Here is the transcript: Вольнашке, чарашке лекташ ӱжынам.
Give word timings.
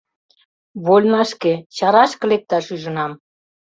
Вольнашке, 0.85 1.53
чарашке 1.75 2.25
лекташ 2.31 2.65
ӱжынам. 2.75 3.11